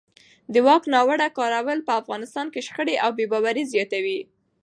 [0.53, 4.19] د واک ناوړه کارول په افغانستان کې شخړې او بې باورۍ زیاتوي